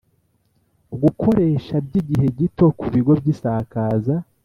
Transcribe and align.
gukoresha 1.01 1.75
by 1.85 1.93
igihe 2.01 2.27
gito 2.39 2.65
ku 2.79 2.85
bigo 2.93 3.13
by 3.19 3.27
isakaza 3.33 4.15